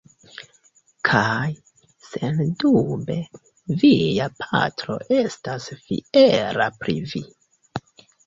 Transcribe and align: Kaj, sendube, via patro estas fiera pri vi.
Kaj, 1.07 1.49
sendube, 2.05 3.17
via 3.83 4.27
patro 4.39 4.97
estas 5.19 5.69
fiera 5.91 6.67
pri 6.81 6.97
vi. 7.13 7.23